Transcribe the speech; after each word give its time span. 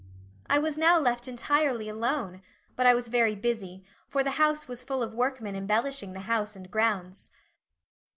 I 0.49 0.57
was 0.57 0.79
now 0.79 0.97
left 0.97 1.27
entirely 1.27 1.87
alone, 1.87 2.41
but 2.75 2.87
I 2.87 2.95
was 2.95 3.07
very 3.07 3.35
busy, 3.35 3.83
for 4.07 4.23
the 4.23 4.31
house 4.41 4.67
was 4.67 4.81
full 4.81 5.03
of 5.03 5.13
workmen 5.13 5.55
embellishing 5.55 6.13
the 6.13 6.21
house 6.21 6.55
and 6.55 6.71
grounds. 6.71 7.29